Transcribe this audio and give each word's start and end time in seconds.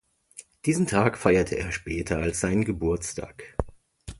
Diesen 0.65 0.87
Tag 0.87 1.15
feierte 1.15 1.59
er 1.59 1.71
später 1.71 2.17
als 2.17 2.39
seinen 2.39 2.65
Geburtstag. 2.65 3.55